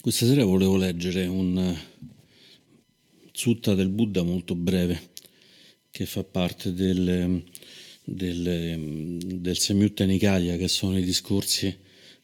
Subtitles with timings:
[0.00, 1.78] Questa sera volevo leggere un
[3.32, 5.10] sutta del Buddha molto breve
[5.90, 7.44] che fa parte del,
[8.02, 11.76] del, del Samyutta Nikaya che sono i discorsi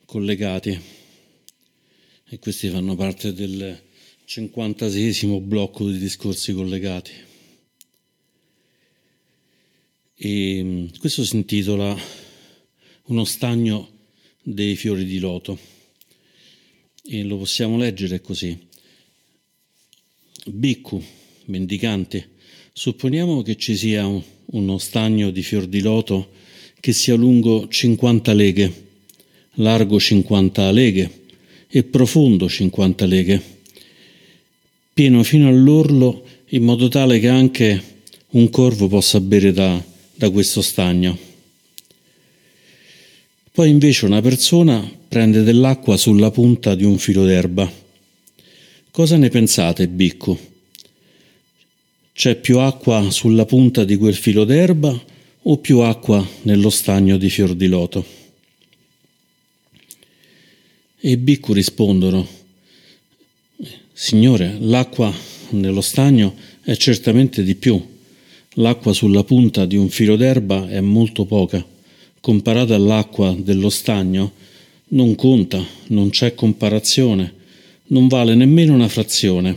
[0.07, 0.81] collegati
[2.25, 3.79] e questi fanno parte del
[4.25, 7.13] cinquantasesimo blocco di discorsi collegati.
[10.15, 11.95] E questo si intitola
[13.09, 13.91] Uno stagno
[14.43, 15.76] dei fiori di loto
[17.09, 18.57] e lo possiamo leggere così.
[20.47, 21.03] Biccu,
[21.47, 22.31] mendicante,
[22.73, 26.31] supponiamo che ci sia un, uno stagno di fior di loto
[26.79, 28.87] che sia lungo 50 leghe,
[29.55, 31.25] largo 50 leghe
[31.69, 33.43] e profondo 50 leghe,
[34.93, 37.83] pieno fino all'orlo in modo tale che anche
[38.31, 39.83] un corvo possa bere da,
[40.15, 41.26] da questo stagno.
[43.57, 47.67] Poi invece una persona prende dell'acqua sulla punta di un filo d'erba.
[48.91, 50.39] Cosa ne pensate, Bicco?
[52.13, 55.03] C'è più acqua sulla punta di quel filo d'erba
[55.41, 58.05] o più acqua nello stagno di fior di loto?
[61.01, 62.29] E Bicco rispondono,
[63.91, 65.11] Signore, l'acqua
[65.53, 67.83] nello stagno è certamente di più.
[68.57, 71.75] L'acqua sulla punta di un filo d'erba è molto poca
[72.27, 74.33] comparata all'acqua dello stagno,
[74.89, 77.33] non conta, non c'è comparazione,
[77.91, 79.57] non vale nemmeno una frazione.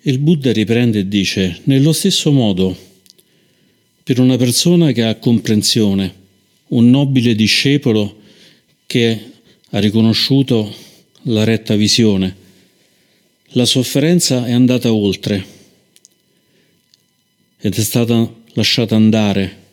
[0.00, 2.74] Il Buddha riprende e dice, nello stesso modo,
[4.02, 6.14] per una persona che ha comprensione,
[6.68, 8.16] un nobile discepolo
[8.86, 9.30] che
[9.68, 10.74] ha riconosciuto
[11.24, 12.34] la retta visione,
[13.48, 15.56] la sofferenza è andata oltre
[17.60, 19.66] ed è stata lasciata andare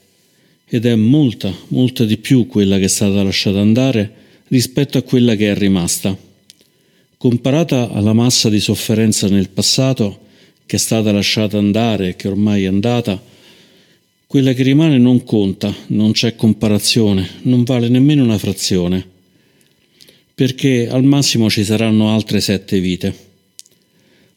[0.68, 4.14] ed è molta, molta di più quella che è stata lasciata andare
[4.48, 6.16] rispetto a quella che è rimasta.
[7.18, 10.20] Comparata alla massa di sofferenza nel passato
[10.68, 13.22] che è stata lasciata andare che ormai è andata,
[14.28, 19.08] quella che rimane non conta, non c'è comparazione, non vale nemmeno una frazione,
[20.34, 23.16] perché al massimo ci saranno altre sette vite.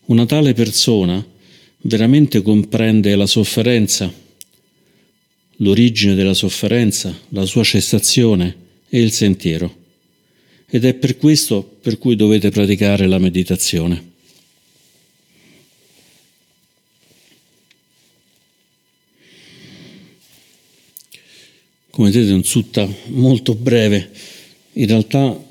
[0.06, 1.24] Una tale persona
[1.82, 4.12] veramente comprende la sofferenza,
[5.58, 8.56] l'origine della sofferenza, la sua cessazione
[8.88, 9.76] e il sentiero.
[10.68, 14.06] Ed è per questo per cui dovete praticare la meditazione.
[21.90, 24.10] Come vedete è un sutta molto breve,
[24.74, 25.46] in realtà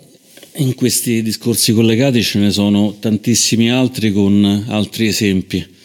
[0.56, 5.75] in questi discorsi collegati ce ne sono tantissimi altri con altri esempi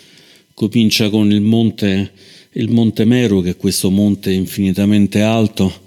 [0.55, 2.13] comincia con il monte,
[2.55, 5.81] il monte Meru, che è questo monte infinitamente alto,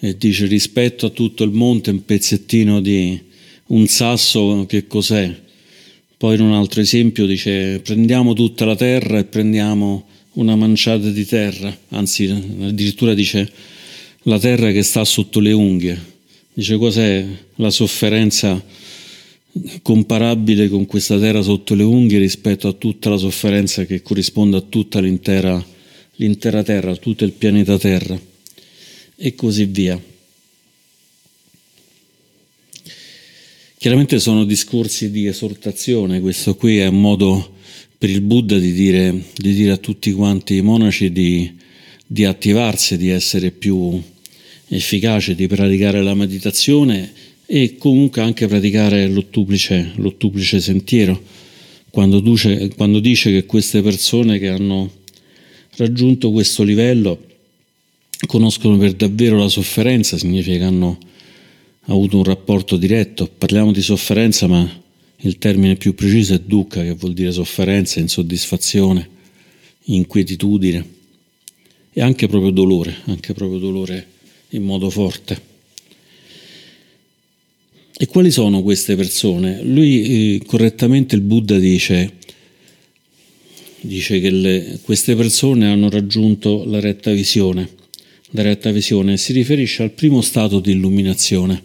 [0.00, 3.20] e dice rispetto a tutto il monte un pezzettino di
[3.66, 5.46] un sasso, che cos'è?
[6.16, 11.24] Poi in un altro esempio dice prendiamo tutta la terra e prendiamo una manciata di
[11.24, 13.50] terra, anzi addirittura dice
[14.22, 16.16] la terra che sta sotto le unghie.
[16.52, 17.24] Dice cos'è
[17.56, 18.60] la sofferenza
[19.82, 24.60] comparabile con questa terra sotto le unghie rispetto a tutta la sofferenza che corrisponde a
[24.60, 25.64] tutta l'intera,
[26.20, 28.18] l'intera terra, tutto il pianeta Terra
[29.16, 30.00] e così via.
[33.78, 37.56] Chiaramente sono discorsi di esortazione, questo qui è un modo
[37.96, 41.52] per il Buddha di dire, di dire a tutti quanti i monaci di,
[42.04, 44.00] di attivarsi, di essere più
[44.68, 47.12] efficaci, di praticare la meditazione
[47.46, 51.22] e comunque anche praticare l'ottuplice, l'ottuplice sentiero,
[51.90, 54.90] quando, duce, quando dice che queste persone che hanno
[55.78, 57.24] raggiunto questo livello
[58.26, 60.98] conoscono per davvero la sofferenza, significa che hanno
[61.86, 63.26] avuto un rapporto diretto.
[63.26, 64.68] Parliamo di sofferenza, ma
[65.20, 69.08] il termine più preciso è dukkha, che vuol dire sofferenza, insoddisfazione,
[69.84, 70.96] inquietudine
[71.92, 74.06] e anche proprio dolore, anche proprio dolore
[74.50, 75.46] in modo forte.
[78.00, 79.62] E quali sono queste persone?
[79.62, 82.17] Lui eh, correttamente il Buddha dice,
[83.80, 87.76] dice che le, queste persone hanno raggiunto la retta visione.
[88.32, 91.62] La retta visione si riferisce al primo stato di illuminazione.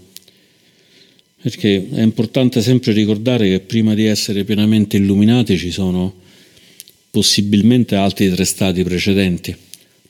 [1.42, 6.22] Perché è importante sempre ricordare che prima di essere pienamente illuminati ci sono
[7.12, 9.54] possibilmente altri tre stati precedenti,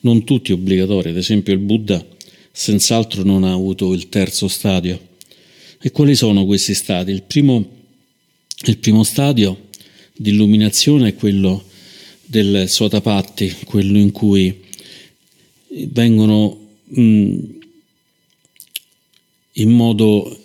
[0.01, 1.09] non tutti obbligatori.
[1.09, 2.05] Ad esempio il Buddha
[2.51, 5.11] senz'altro non ha avuto il terzo stadio
[5.85, 7.11] e quali sono questi stadi?
[7.11, 7.67] Il primo,
[8.67, 9.69] il primo stadio
[10.15, 11.71] di illuminazione è quello
[12.25, 14.61] del Sotapatti, quello in cui
[15.87, 17.37] vengono mh,
[19.53, 20.39] in modo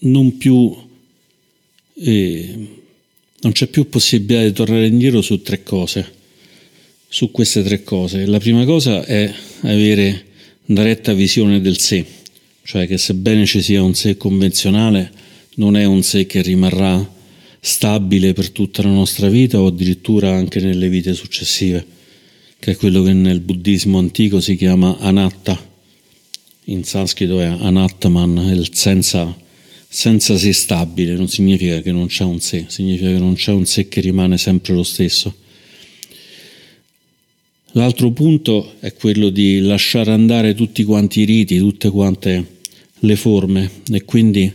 [0.00, 0.74] non più
[1.96, 2.68] eh,
[3.40, 6.22] non c'è più possibilità di tornare indietro su tre cose
[7.06, 8.26] su queste tre cose.
[8.26, 10.26] La prima cosa è avere
[10.66, 12.04] una retta visione del sé
[12.64, 15.12] cioè che sebbene ci sia un sé convenzionale
[15.56, 17.13] non è un sé che rimarrà
[17.66, 21.86] stabile per tutta la nostra vita o addirittura anche nelle vite successive
[22.58, 25.72] che è quello che nel buddismo antico si chiama anatta
[26.64, 29.36] in sanscrito è anatman, il senza,
[29.88, 33.66] senza sé stabile, non significa che non c'è un sé, significa che non c'è un
[33.66, 35.34] sé che rimane sempre lo stesso.
[37.72, 42.58] L'altro punto è quello di lasciare andare tutti quanti i riti, tutte quante
[43.00, 44.50] le forme e quindi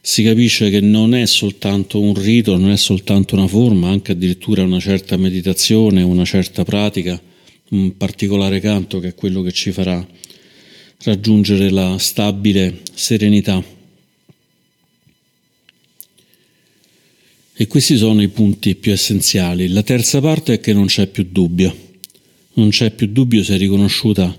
[0.00, 4.62] si capisce che non è soltanto un rito, non è soltanto una forma, anche addirittura
[4.62, 7.20] una certa meditazione, una certa pratica,
[7.70, 10.06] un particolare canto che è quello che ci farà
[11.02, 13.62] raggiungere la stabile serenità.
[17.52, 19.68] E questi sono i punti più essenziali.
[19.68, 21.88] La terza parte è che non c'è più dubbio.
[22.54, 24.34] Non c'è più dubbio se è riconosciuta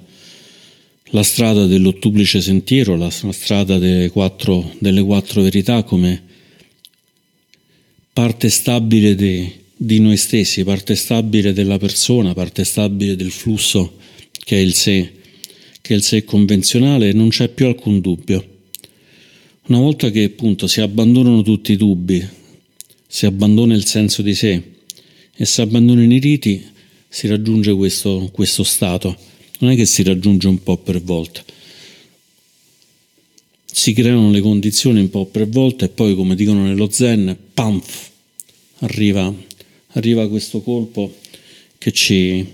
[1.12, 6.24] la strada dell'ottuplice sentiero, la strada delle quattro, delle quattro verità come
[8.14, 13.98] parte stabile de, di noi stessi, parte stabile della persona, parte stabile del flusso
[14.44, 15.20] che è il sé
[15.82, 18.48] che il sé convenzionale non c'è più alcun dubbio.
[19.68, 22.26] Una volta che appunto si abbandonano tutti i dubbi,
[23.08, 24.62] si abbandona il senso di sé
[25.36, 26.64] e si abbandonano i riti,
[27.10, 29.18] si raggiunge questo, questo stato.
[29.62, 31.44] Non è che si raggiunge un po' per volta.
[33.66, 38.10] Si creano le condizioni un po' per volta e poi, come dicono nello Zen, pamf,
[38.80, 39.34] arriva,
[39.94, 41.16] arriva questo colpo
[41.78, 42.46] che ci,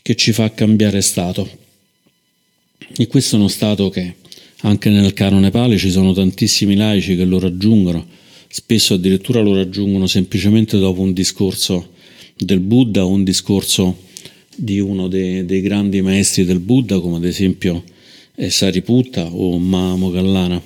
[0.00, 1.48] che ci fa cambiare stato.
[2.96, 4.14] E questo è uno stato che
[4.62, 8.06] anche nel canone Pali ci sono tantissimi laici che lo raggiungono,
[8.48, 11.90] spesso addirittura lo raggiungono semplicemente dopo un discorso
[12.36, 14.03] del Buddha o un discorso
[14.56, 17.82] di uno dei, dei grandi maestri del Buddha, come ad esempio
[18.48, 20.62] Sariputta o Mahamogallana.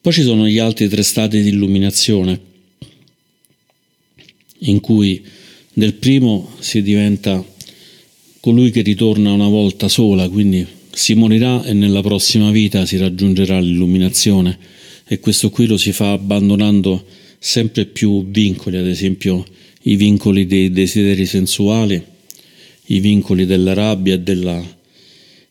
[0.00, 2.40] Poi ci sono gli altri tre stati di illuminazione,
[4.58, 5.24] in cui
[5.74, 7.44] nel primo si diventa
[8.40, 13.58] colui che ritorna una volta sola, quindi si morirà e nella prossima vita si raggiungerà
[13.58, 14.58] l'illuminazione
[15.06, 17.04] e questo qui lo si fa abbandonando
[17.38, 19.44] sempre più vincoli, ad esempio
[19.86, 22.02] i vincoli dei desideri sensuali,
[22.86, 24.62] i vincoli della rabbia e, della,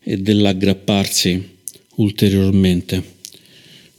[0.01, 1.49] e dell'aggrapparsi
[1.95, 3.11] ulteriormente.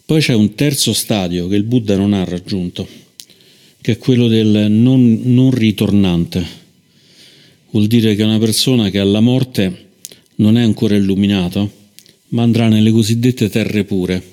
[0.05, 2.87] Poi c'è un terzo stadio che il Buddha non ha raggiunto,
[3.81, 6.63] che è quello del non, non ritornante
[7.75, 9.89] vuol dire che una persona che alla morte
[10.37, 11.71] non è ancora illuminato,
[12.29, 14.33] ma andrà nelle cosiddette terre pure.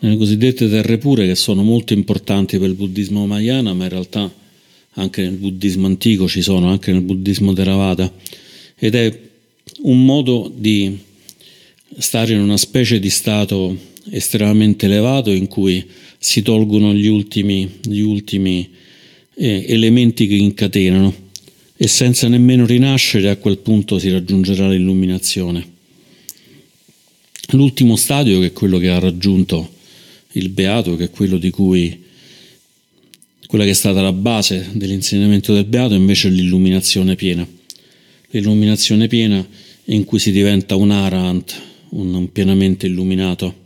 [0.00, 4.32] Nelle cosiddette terre pure che sono molto importanti per il buddismo Mahayana, ma in realtà
[4.98, 8.12] anche nel buddismo antico ci sono, anche nel buddismo Theravada,
[8.76, 9.20] ed è
[9.82, 10.98] un modo di
[11.98, 13.76] stare in una specie di stato
[14.10, 15.84] estremamente elevato in cui
[16.18, 18.68] si tolgono gli ultimi, gli ultimi
[19.34, 21.24] eh, elementi che incatenano
[21.76, 25.74] e senza nemmeno rinascere a quel punto si raggiungerà l'illuminazione.
[27.50, 29.74] L'ultimo stadio, che è quello che ha raggiunto
[30.32, 32.04] il Beato, che è quello di cui
[33.46, 37.46] quella che è stata la base dell'insegnamento del Beato, invece è l'illuminazione piena.
[38.30, 39.46] L'illuminazione piena
[39.84, 43.64] in cui si diventa un arahant, un pienamente illuminato.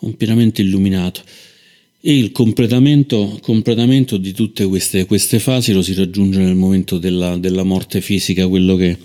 [0.00, 1.22] Un pienamente illuminato
[2.02, 7.36] e il completamento, completamento di tutte queste, queste, fasi lo si raggiunge nel momento della,
[7.36, 8.96] della, morte fisica, quello che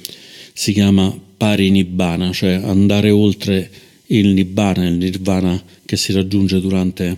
[0.54, 3.70] si chiama pari nibbana, cioè andare oltre
[4.08, 7.18] il nibbana, il nirvana che si raggiunge durante,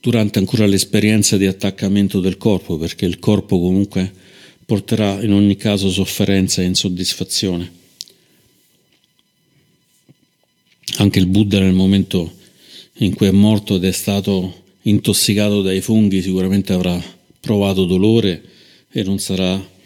[0.00, 4.12] durante ancora l'esperienza di attaccamento del corpo, perché il corpo comunque
[4.64, 7.72] porterà in ogni caso sofferenza e insoddisfazione.
[10.98, 12.36] Anche il Buddha nel momento
[12.98, 17.00] in cui è morto ed è stato intossicato dai funghi sicuramente avrà
[17.40, 18.42] provato dolore
[18.90, 19.76] e non sarà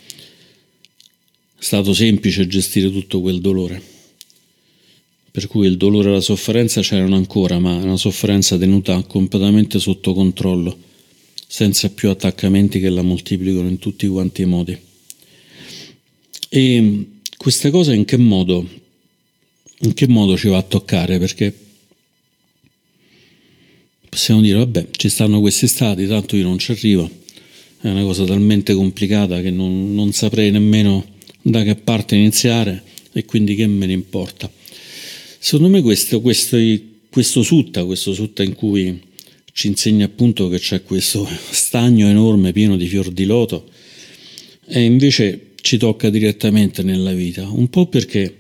[1.59, 3.81] stato semplice gestire tutto quel dolore.
[5.33, 10.13] Per cui il dolore e la sofferenza c'erano ancora, ma una sofferenza tenuta completamente sotto
[10.13, 10.77] controllo,
[11.47, 14.79] senza più attaccamenti che la moltiplicano in tutti quanti i modi.
[16.51, 17.07] E
[17.39, 18.69] questa cosa in che modo,
[19.81, 21.19] in che modo ci va a toccare?
[21.19, 21.55] Perché
[24.07, 27.11] possiamo dire vabbè ci stanno questi stati, tanto io non ci arrivo,
[27.81, 31.07] è una cosa talmente complicata che non, non saprei nemmeno
[31.41, 34.61] da che parte iniziare e quindi che me ne importa.
[35.45, 36.57] Secondo me questo, questo,
[37.11, 38.97] questo sutta, questo sutta in cui
[39.53, 43.69] ci insegna appunto che c'è questo stagno enorme pieno di fior di loto
[44.67, 48.37] e invece ci tocca direttamente nella vita, un po' perché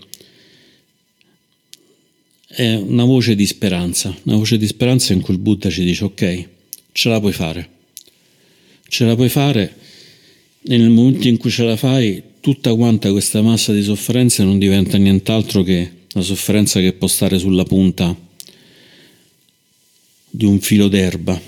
[2.47, 6.05] è una voce di speranza, una voce di speranza in cui il Buddha ci dice
[6.05, 6.49] ok,
[6.93, 7.69] ce la puoi fare,
[8.87, 9.75] ce la puoi fare
[10.63, 14.61] e nel momento in cui ce la fai tutta quanta questa massa di sofferenza non
[14.61, 18.15] diventa nient'altro che la sofferenza che può stare sulla punta
[20.31, 21.41] di un filo d'erba,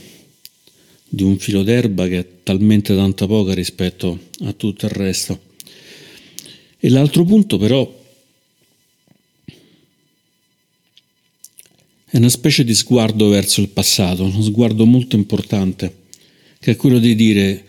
[1.09, 5.41] di un filo d'erba che è talmente tanta poca rispetto a tutto il resto.
[6.79, 8.03] E l'altro punto però
[12.11, 16.03] è una specie di sguardo verso il passato, uno sguardo molto importante,
[16.59, 17.65] che è quello di dire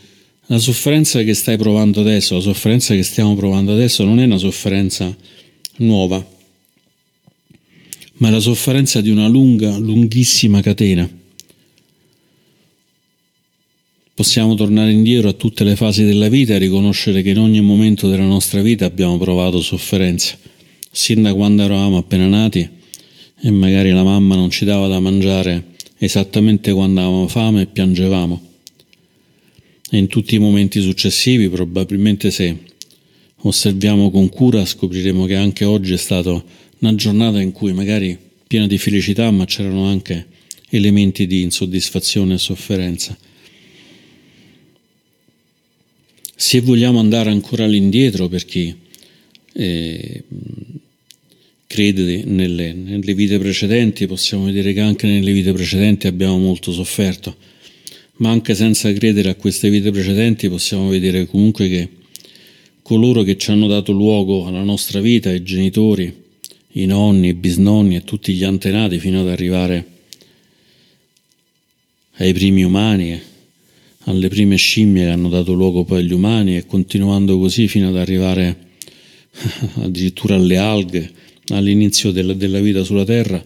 [0.48, 4.38] la sofferenza che stai provando adesso, la sofferenza che stiamo provando adesso non è una
[4.38, 5.16] sofferenza
[5.78, 6.34] nuova,
[8.18, 11.10] ma la sofferenza di una lunga, lunghissima catena.
[14.14, 18.08] Possiamo tornare indietro a tutte le fasi della vita e riconoscere che in ogni momento
[18.08, 20.38] della nostra vita abbiamo provato sofferenza,
[20.90, 22.70] sin da quando eravamo appena nati
[23.42, 28.42] e magari la mamma non ci dava da mangiare esattamente quando avevamo fame e piangevamo.
[29.92, 32.58] E in tutti i momenti successivi, probabilmente se
[33.36, 36.42] osserviamo con cura, scopriremo che anche oggi è stata
[36.80, 38.18] una giornata in cui magari
[38.48, 40.28] piena di felicità, ma c'erano anche
[40.70, 43.18] elementi di insoddisfazione e sofferenza.
[46.36, 48.76] Se vogliamo andare ancora all'indietro per chi
[49.54, 50.24] eh,
[51.66, 57.38] crede nelle, nelle vite precedenti, possiamo vedere che anche nelle vite precedenti abbiamo molto sofferto,
[58.18, 61.90] ma anche senza credere a queste vite precedenti possiamo vedere comunque che
[62.82, 66.25] coloro che ci hanno dato luogo alla nostra vita, i genitori,
[66.78, 69.94] i nonni, i bisnonni e tutti gli antenati fino ad arrivare
[72.18, 73.20] ai primi umani,
[74.06, 77.98] alle prime scimmie che hanno dato luogo poi agli umani e continuando così fino ad
[77.98, 78.68] arrivare
[79.82, 81.12] addirittura alle alghe,
[81.48, 83.44] all'inizio della, della vita sulla Terra,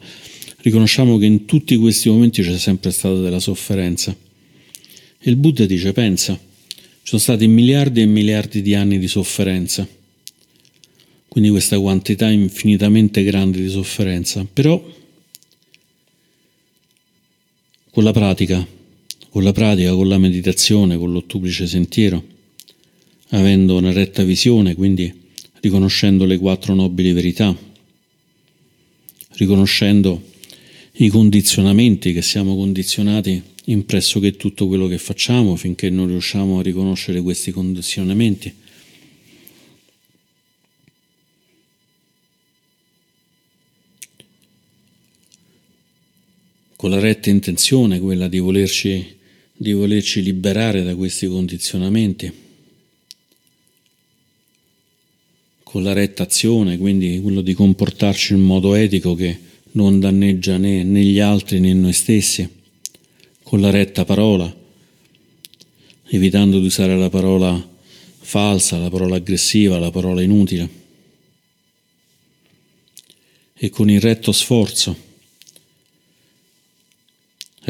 [0.61, 4.15] riconosciamo che in tutti questi momenti c'è sempre stata della sofferenza.
[5.21, 6.33] E il Buddha dice, pensa,
[6.67, 9.87] ci sono stati miliardi e miliardi di anni di sofferenza,
[11.39, 14.77] quindi questa quantità infinitamente grande di sofferenza, però
[17.91, 18.67] con la pratica,
[19.29, 22.21] con la pratica, con la meditazione, con l'ottuplice sentiero,
[23.29, 25.13] avendo una retta visione, quindi
[25.61, 27.57] riconoscendo le quattro nobili verità,
[29.35, 30.21] riconoscendo
[30.95, 36.61] i condizionamenti che siamo condizionati in pressoché tutto quello che facciamo finché non riusciamo a
[36.61, 38.58] riconoscere questi condizionamenti.
[46.79, 49.17] Con la retta intenzione, quella di volerci,
[49.51, 52.31] di volerci liberare da questi condizionamenti,
[55.61, 59.37] con la retta azione, quindi quello di comportarci in modo etico che
[59.71, 62.47] non danneggia né, né gli altri né noi stessi,
[63.43, 64.55] con la retta parola,
[66.05, 67.77] evitando di usare la parola
[68.19, 70.69] falsa, la parola aggressiva, la parola inutile,
[73.53, 75.07] e con il retto sforzo,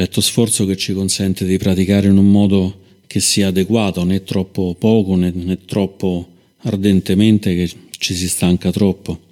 [0.00, 4.74] retto sforzo che ci consente di praticare in un modo che sia adeguato, né troppo
[4.78, 6.28] poco né, né troppo
[6.62, 9.28] ardentemente che ci si stanca troppo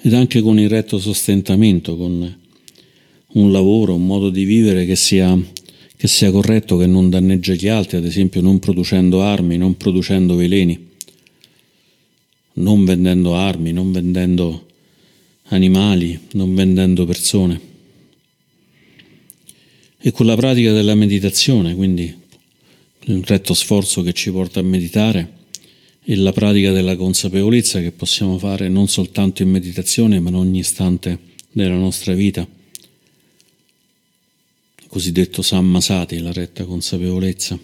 [0.00, 2.36] ed anche con il retto sostentamento, con
[3.34, 5.38] un lavoro, un modo di vivere che sia,
[5.96, 10.34] che sia corretto, che non danneggia gli altri, ad esempio non producendo armi, non producendo
[10.34, 10.88] veleni,
[12.54, 14.66] non vendendo armi, non vendendo
[15.44, 17.71] animali, non vendendo persone.
[20.04, 22.12] E con la pratica della meditazione, quindi
[23.04, 25.40] il retto sforzo che ci porta a meditare,
[26.02, 30.58] e la pratica della consapevolezza che possiamo fare non soltanto in meditazione ma in ogni
[30.58, 31.16] istante
[31.52, 32.40] della nostra vita.
[34.80, 37.56] Il cosiddetto Samma Sati, la retta consapevolezza.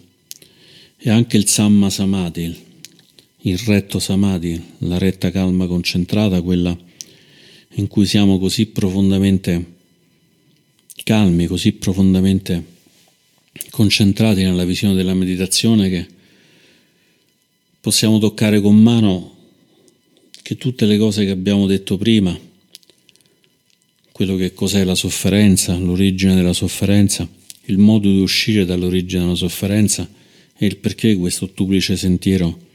[0.97, 2.55] E anche il Samma Samadhi,
[3.41, 6.77] il retto Samadhi, la retta calma concentrata, quella
[7.73, 9.78] in cui siamo così profondamente
[11.03, 12.77] calmi, così profondamente
[13.69, 16.07] concentrati nella visione della meditazione che
[17.79, 19.35] possiamo toccare con mano
[20.41, 22.37] che tutte le cose che abbiamo detto prima,
[24.11, 27.29] quello che cos'è la sofferenza, l'origine della sofferenza,
[27.65, 30.09] il modo di uscire dall'origine della sofferenza
[30.57, 32.67] e il perché questo ottuplice sentiero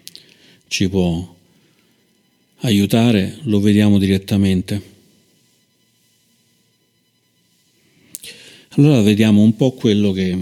[0.69, 1.37] ci può
[2.61, 4.94] aiutare, lo vediamo direttamente.
[8.77, 10.37] Allora vediamo un po' quello che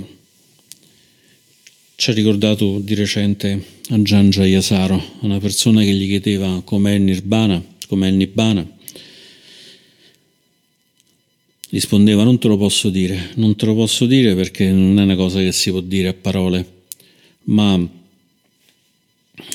[1.96, 7.62] ci ha ricordato di recente Ajahn Yasaro, una persona che gli chiedeva com'è il Nirvana,
[7.86, 8.66] com'è il Nibbana.
[11.68, 15.16] Rispondeva non te lo posso dire, non te lo posso dire perché non è una
[15.16, 16.66] cosa che si può dire a parole,
[17.44, 17.86] ma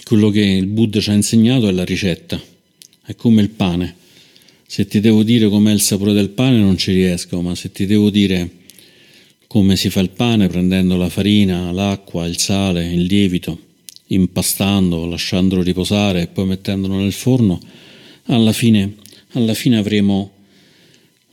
[0.04, 2.40] quello che il Buddha ci ha insegnato è la ricetta,
[3.04, 3.96] è come il pane.
[4.68, 7.88] Se ti devo dire com'è il sapore del pane non ci riesco, ma se ti
[7.88, 8.66] devo dire
[9.48, 13.60] come si fa il pane prendendo la farina, l'acqua, il sale, il lievito,
[14.08, 17.60] impastando, lasciandolo riposare e poi mettendolo nel forno,
[18.25, 18.96] alla fine,
[19.32, 20.32] alla fine avremo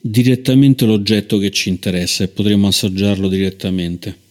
[0.00, 4.22] direttamente l'oggetto che ci interessa e potremo assaggiarlo direttamente.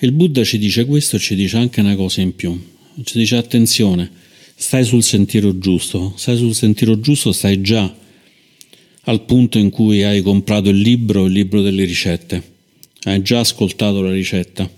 [0.00, 2.58] Il Buddha ci dice questo e ci dice anche una cosa in più.
[3.02, 4.10] Ci dice attenzione,
[4.54, 7.94] stai sul sentiero giusto, stai sul sentiero giusto, stai già
[9.06, 12.53] al punto in cui hai comprato il libro, il libro delle ricette,
[13.04, 14.68] hai già ascoltato la ricetta,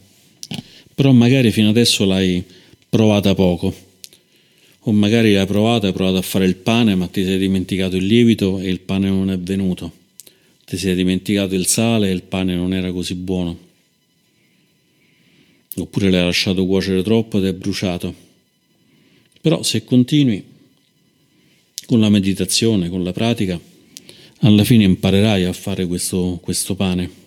[0.95, 2.43] però magari fino adesso l'hai
[2.89, 3.75] provata poco,
[4.81, 8.07] o magari l'hai provata, hai provato a fare il pane, ma ti sei dimenticato il
[8.07, 10.05] lievito e il pane non è venuto
[10.67, 13.57] ti sei dimenticato il sale e il pane non era così buono.
[15.77, 18.13] Oppure l'hai lasciato cuocere troppo ed è bruciato.
[19.41, 20.43] Però se continui
[21.87, 23.61] con la meditazione, con la pratica,
[24.41, 27.25] alla fine imparerai a fare questo, questo pane.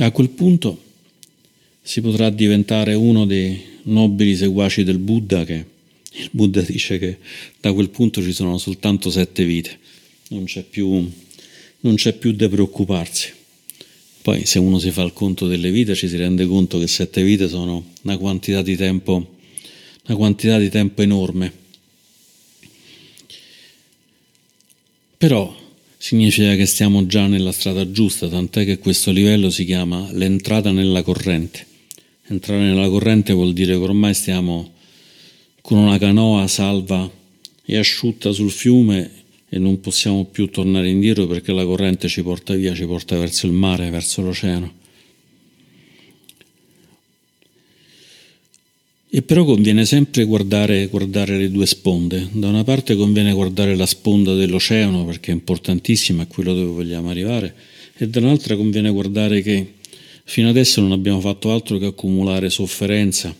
[0.00, 0.82] E a quel punto
[1.82, 5.66] si potrà diventare uno dei nobili seguaci del Buddha che
[6.12, 7.18] il Buddha dice che
[7.60, 9.78] da quel punto ci sono soltanto sette vite
[10.28, 11.06] non c'è più,
[11.80, 13.30] non c'è più da preoccuparsi.
[14.22, 17.22] Poi se uno si fa il conto delle vite ci si rende conto che sette
[17.22, 19.36] vite sono una quantità di tempo,
[20.06, 21.52] una quantità di tempo enorme.
[25.18, 25.59] Però
[26.00, 31.02] significa che stiamo già nella strada giusta, tant'è che questo livello si chiama l'entrata nella
[31.02, 31.66] corrente.
[32.28, 34.72] Entrare nella corrente vuol dire che ormai stiamo
[35.60, 37.08] con una canoa salva
[37.62, 39.10] e asciutta sul fiume
[39.50, 43.44] e non possiamo più tornare indietro perché la corrente ci porta via, ci porta verso
[43.44, 44.72] il mare, verso l'oceano.
[49.12, 52.28] E però conviene sempre guardare, guardare, le due sponde.
[52.30, 57.10] Da una parte conviene guardare la sponda dell'oceano perché è importantissima, è quello dove vogliamo
[57.10, 57.52] arrivare,
[57.96, 59.74] e dall'altra conviene guardare che
[60.22, 63.34] fino adesso non abbiamo fatto altro che accumulare sofferenza,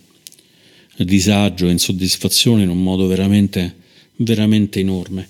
[0.97, 3.77] disagio e insoddisfazione in un modo veramente,
[4.17, 5.29] veramente enorme.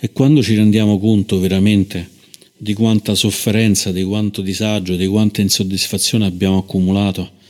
[0.00, 2.08] E quando ci rendiamo conto veramente
[2.56, 7.42] di quanta sofferenza, di quanto disagio, di quanta insoddisfazione abbiamo accumulato,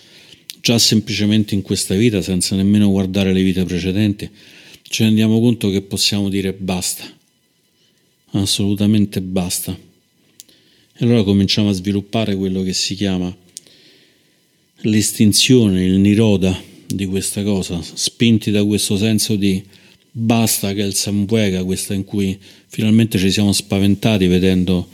[0.65, 4.31] già semplicemente in questa vita, senza nemmeno guardare le vite precedenti,
[4.81, 7.05] ci rendiamo conto che possiamo dire basta,
[8.31, 9.79] assolutamente basta.
[10.97, 13.37] E allora cominciamo a sviluppare quello che si chiama
[14.77, 19.63] l'estinzione, il niroda di questa cosa, spinti da questo senso di
[20.11, 24.89] basta che il Sambuega, questa in cui finalmente ci siamo spaventati vedendo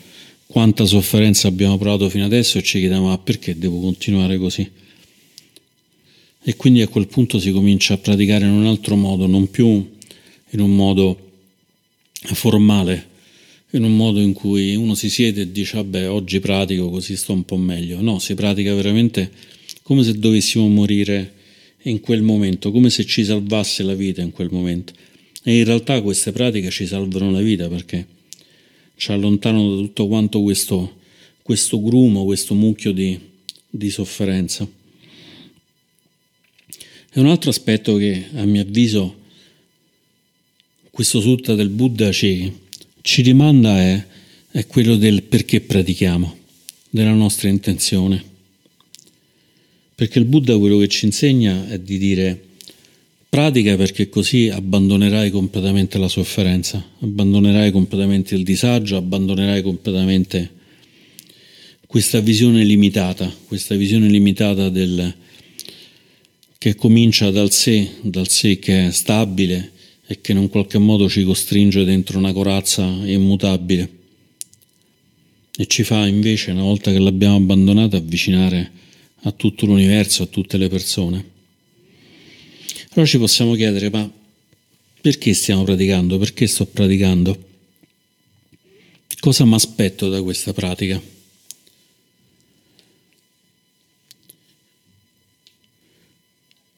[0.47, 4.89] quanta sofferenza abbiamo provato fino adesso e ci chiediamo ma perché devo continuare così?
[6.43, 9.67] E quindi a quel punto si comincia a praticare in un altro modo, non più
[10.51, 11.31] in un modo
[12.13, 13.09] formale,
[13.73, 17.33] in un modo in cui uno si siede e dice vabbè oggi pratico così sto
[17.35, 18.01] un po' meglio.
[18.01, 19.31] No, si pratica veramente
[19.83, 21.35] come se dovessimo morire
[21.83, 24.93] in quel momento, come se ci salvasse la vita in quel momento.
[25.43, 28.07] E in realtà queste pratiche ci salvano la vita perché
[28.97, 30.97] ci allontanano da tutto quanto questo,
[31.43, 33.19] questo grumo, questo mucchio di,
[33.69, 34.69] di sofferenza.
[37.13, 39.17] E un altro aspetto che a mio avviso
[40.91, 42.53] questo sutta del Buddha ci,
[43.03, 44.07] ci rimanda è,
[44.51, 46.37] è quello del perché pratichiamo,
[46.89, 48.23] della nostra intenzione.
[49.95, 52.49] Perché il Buddha quello che ci insegna è di dire
[53.31, 60.51] Pratica perché così abbandonerai completamente la sofferenza, abbandonerai completamente il disagio, abbandonerai completamente
[61.87, 65.15] questa visione limitata, questa visione limitata del,
[66.61, 69.73] che comincia dal sé, dal sé che è stabile
[70.07, 73.91] e che in un qualche modo ci costringe dentro una corazza immutabile
[75.57, 78.73] e ci fa invece, una volta che l'abbiamo abbandonata, avvicinare
[79.23, 81.25] a tutto l'universo, a tutte le persone.
[82.91, 84.13] Allora ci possiamo chiedere, ma
[85.01, 86.19] perché stiamo praticando?
[86.19, 87.43] Perché sto praticando?
[89.19, 91.01] Cosa mi aspetto da questa pratica?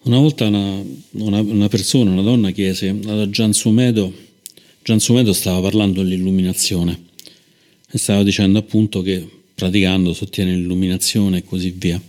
[0.04, 4.12] Una volta una, una, una, persona, una donna chiese a Gian Sumedo,
[4.82, 7.04] Gian Sumedo stava parlando dell'illuminazione
[7.88, 12.02] e stava dicendo appunto che praticando si ottiene l'illuminazione e così via.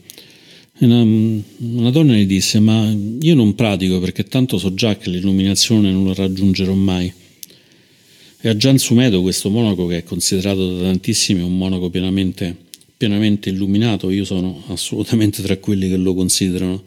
[0.76, 5.12] E una, una, donna gli disse: Ma io non pratico perché tanto so già che
[5.12, 7.14] l'illuminazione non la raggiungerò mai.
[8.42, 12.56] E a Gian Sumedo, questo monaco che è considerato da tantissimi un monaco pienamente,
[12.98, 16.82] pienamente illuminato, io sono assolutamente tra quelli che lo considerano,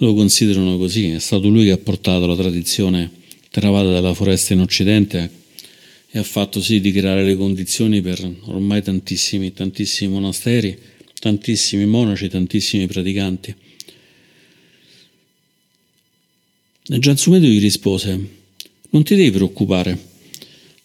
[0.00, 1.08] lo considerano così.
[1.08, 3.18] È stato lui che ha portato la tradizione
[3.50, 5.28] Theravada della foresta in Occidente
[6.08, 10.78] e ha fatto sì di creare le condizioni per ormai tantissimi, tantissimi monasteri,
[11.18, 13.54] tantissimi monaci, tantissimi praticanti.
[16.92, 18.28] E Giansumedo gli rispose,
[18.90, 19.98] non ti devi preoccupare,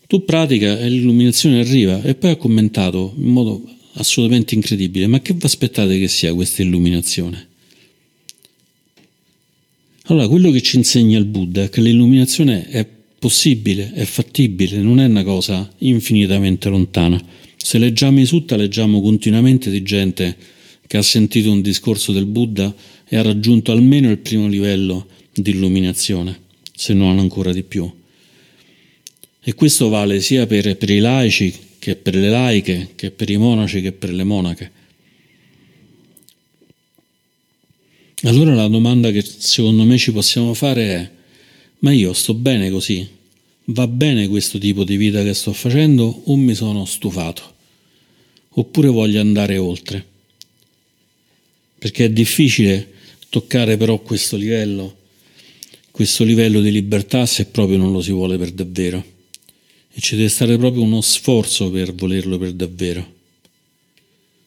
[0.08, 5.34] tu pratica e l'illuminazione arriva e poi ha commentato in modo assolutamente incredibile, ma che
[5.34, 7.54] vi aspettate che sia questa illuminazione?
[10.08, 12.86] Allora, quello che ci insegna il Buddha è che l'illuminazione è
[13.18, 17.20] possibile, è fattibile, non è una cosa infinitamente lontana.
[17.58, 20.38] Se leggiamo i sutta, leggiamo continuamente di gente
[20.86, 22.72] che ha sentito un discorso del Buddha
[23.08, 26.40] e ha raggiunto almeno il primo livello di illuminazione,
[26.72, 27.92] se non ancora di più.
[29.42, 33.38] E questo vale sia per, per i laici che per le laiche, che per i
[33.38, 34.72] monaci che per le monache.
[38.24, 41.12] Allora la domanda che secondo me ci possiamo fare è,
[41.80, 43.06] ma io sto bene così?
[43.66, 47.54] Va bene questo tipo di vita che sto facendo o mi sono stufato?
[48.52, 50.04] Oppure voglio andare oltre?
[51.78, 52.94] Perché è difficile
[53.30, 54.96] toccare però questo livello,
[55.92, 59.04] questo livello di libertà se proprio non lo si vuole per davvero.
[59.92, 63.14] E ci deve stare proprio uno sforzo per volerlo per davvero.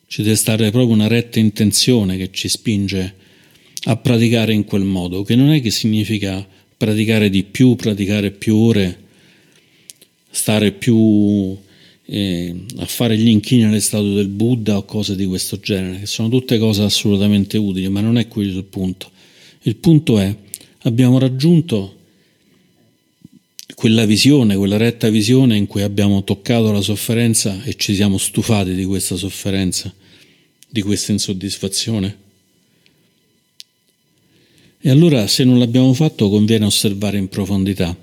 [0.06, 3.26] Ci deve stare proprio una retta intenzione che ci spinge
[3.84, 8.56] a praticare in quel modo, che non è che significa praticare di più, praticare più
[8.56, 9.06] ore,
[10.30, 11.56] stare più
[12.06, 16.06] eh, a fare gli inchini alle statue del Buddha o cose di questo genere, che
[16.06, 19.10] sono tutte cose assolutamente utili, ma non è quello il punto.
[19.62, 20.34] Il punto è,
[20.82, 21.96] abbiamo raggiunto
[23.74, 28.74] quella visione, quella retta visione in cui abbiamo toccato la sofferenza e ci siamo stufati
[28.74, 29.92] di questa sofferenza,
[30.68, 32.26] di questa insoddisfazione.
[34.80, 37.96] E allora se non l'abbiamo fatto conviene osservare in profondità.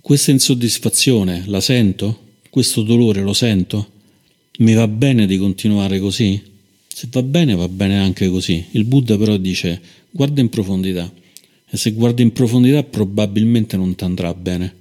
[0.00, 2.22] Questa insoddisfazione la sento?
[2.50, 3.90] Questo dolore lo sento?
[4.58, 6.42] Mi va bene di continuare così?
[6.88, 8.64] Se va bene va bene anche così.
[8.72, 11.10] Il Buddha però dice guarda in profondità
[11.70, 14.74] e se guardi in profondità probabilmente non ti andrà bene.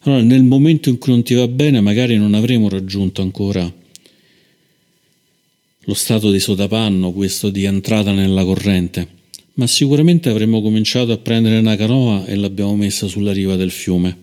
[0.00, 3.72] Allora nel momento in cui non ti va bene magari non avremo raggiunto ancora
[5.84, 9.06] lo stato di sodapanno, questo di entrata nella corrente,
[9.54, 14.16] ma sicuramente avremmo cominciato a prendere una canoa e l'abbiamo messa sulla riva del fiume.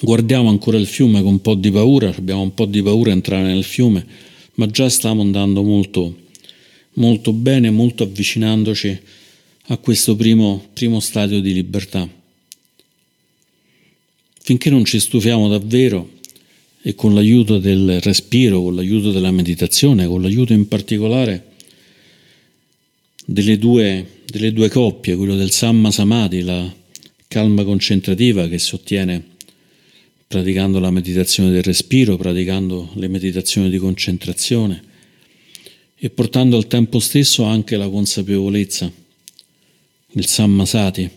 [0.00, 3.14] Guardiamo ancora il fiume con un po' di paura, abbiamo un po' di paura a
[3.14, 4.06] entrare nel fiume,
[4.54, 6.16] ma già stiamo andando molto,
[6.94, 9.00] molto bene, molto avvicinandoci
[9.70, 12.08] a questo primo, primo stadio di libertà.
[14.40, 16.16] Finché non ci stufiamo davvero,
[16.80, 21.46] e con l'aiuto del respiro, con l'aiuto della meditazione, con l'aiuto in particolare
[23.24, 26.74] delle due, delle due coppie, quello del Samma Samadhi, la
[27.26, 29.36] calma concentrativa che si ottiene
[30.26, 34.82] praticando la meditazione del respiro, praticando le meditazioni di concentrazione
[35.96, 38.90] e portando al tempo stesso anche la consapevolezza,
[40.12, 41.10] il Sammasati.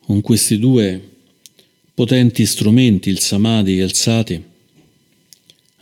[0.00, 1.09] Con questi due
[2.00, 4.42] potenti strumenti, il samadhi il sati,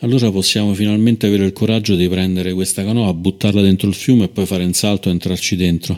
[0.00, 4.28] allora possiamo finalmente avere il coraggio di prendere questa canoa, buttarla dentro il fiume e
[4.28, 5.96] poi fare un salto e entrarci dentro.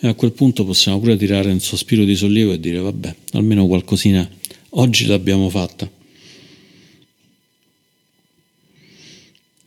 [0.00, 3.68] E a quel punto possiamo pure tirare un sospiro di sollievo e dire vabbè, almeno
[3.68, 4.28] qualcosina
[4.70, 5.88] oggi l'abbiamo fatta.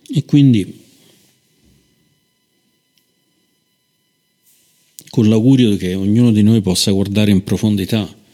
[0.09, 0.81] E quindi
[5.09, 8.25] con l'augurio che ognuno di noi possa guardare in profondità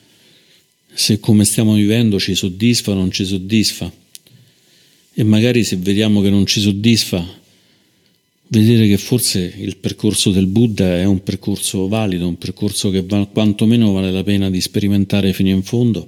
[0.94, 3.92] se come stiamo vivendo ci soddisfa o non ci soddisfa.
[5.16, 7.42] E magari se vediamo che non ci soddisfa,
[8.48, 13.26] vedere che forse il percorso del Buddha è un percorso valido, un percorso che va,
[13.28, 16.08] quantomeno vale la pena di sperimentare fino in fondo.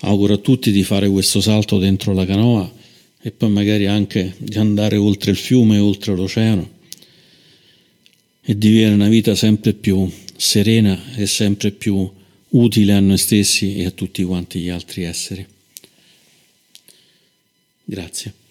[0.00, 2.72] Auguro a tutti di fare questo salto dentro la canoa
[3.20, 6.76] e poi magari anche di andare oltre il fiume, oltre l'oceano
[8.50, 12.10] e di vivere una vita sempre più serena e sempre più
[12.50, 15.46] utile a noi stessi e a tutti quanti gli altri esseri.
[17.84, 18.47] Grazie.